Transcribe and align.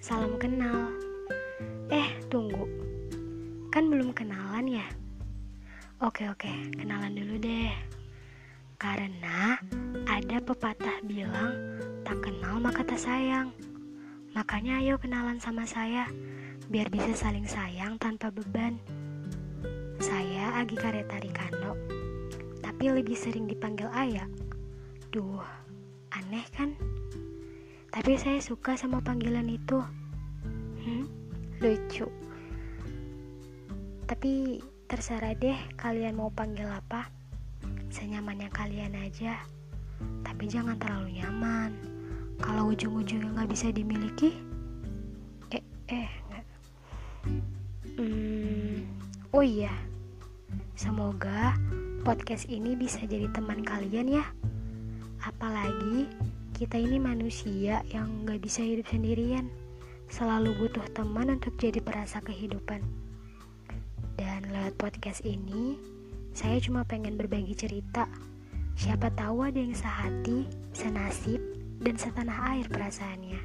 salam 0.00 0.40
kenal. 0.40 0.88
Eh, 1.92 2.08
tunggu. 2.32 2.64
Kan 3.68 3.92
belum 3.92 4.16
kenalan 4.16 4.80
ya? 4.80 4.86
Oke, 6.00 6.24
oke, 6.32 6.48
kenalan 6.72 7.12
dulu 7.12 7.36
deh. 7.36 7.68
Karena 8.80 9.60
ada 10.08 10.40
pepatah 10.40 11.04
bilang, 11.04 11.52
tak 12.00 12.16
kenal 12.24 12.56
maka 12.56 12.80
tak 12.80 12.96
sayang. 12.96 13.52
Makanya 14.32 14.80
ayo 14.80 14.96
kenalan 14.96 15.36
sama 15.36 15.68
saya, 15.68 16.08
biar 16.72 16.88
bisa 16.88 17.12
saling 17.12 17.44
sayang 17.44 18.00
tanpa 18.00 18.32
beban. 18.32 18.80
Saya 20.00 20.64
Agi 20.64 20.80
Kareta 20.80 21.20
Rikando, 21.20 21.76
tapi 22.64 22.88
lebih 22.88 23.12
sering 23.12 23.44
dipanggil 23.44 23.92
ayah 23.92 24.24
Duh, 25.12 25.44
aneh 26.08 26.48
kan? 26.56 26.72
Tapi 28.00 28.16
saya 28.16 28.40
suka 28.40 28.80
sama 28.80 29.04
panggilan 29.04 29.44
itu. 29.44 29.76
Hmm, 30.80 31.04
lucu. 31.60 32.08
Tapi 34.08 34.56
terserah 34.88 35.36
deh 35.36 35.60
kalian 35.76 36.16
mau 36.16 36.32
panggil 36.32 36.64
apa. 36.64 37.12
Senyamannya 37.92 38.48
kalian 38.56 38.96
aja. 39.04 39.44
Tapi 40.24 40.48
jangan 40.48 40.80
terlalu 40.80 41.20
nyaman. 41.20 41.76
Kalau 42.40 42.72
ujung-ujungnya 42.72 43.36
nggak 43.36 43.52
bisa 43.52 43.68
dimiliki, 43.68 44.32
eh 45.52 45.60
eh. 45.92 46.08
Hmm, 48.00 48.80
oh 49.36 49.44
iya. 49.44 49.76
Semoga 50.72 51.52
podcast 52.00 52.48
ini 52.48 52.80
bisa 52.80 53.04
jadi 53.04 53.28
teman 53.28 53.60
kalian 53.60 54.08
ya. 54.08 54.24
Apalagi 55.20 56.08
kita 56.60 56.76
ini 56.76 57.00
manusia 57.00 57.80
yang 57.88 58.28
nggak 58.28 58.44
bisa 58.44 58.60
hidup 58.60 58.84
sendirian. 58.92 59.48
Selalu 60.12 60.52
butuh 60.60 60.84
teman 60.92 61.32
untuk 61.32 61.56
jadi 61.56 61.80
perasa 61.80 62.20
kehidupan. 62.20 62.84
Dan 64.20 64.44
lewat 64.52 64.76
podcast 64.76 65.24
ini, 65.24 65.80
saya 66.36 66.60
cuma 66.60 66.84
pengen 66.84 67.16
berbagi 67.16 67.56
cerita. 67.56 68.04
Siapa 68.76 69.08
tahu 69.16 69.48
ada 69.48 69.56
yang 69.56 69.72
sehati, 69.72 70.44
senasib, 70.76 71.40
dan 71.80 71.96
setanah 71.96 72.52
air 72.52 72.68
perasaannya. 72.68 73.40